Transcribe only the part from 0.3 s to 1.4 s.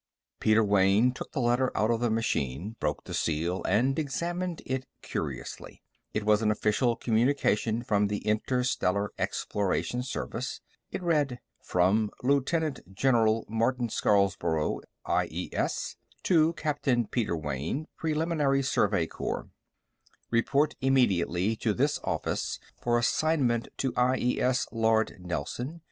_Peter Wayne took the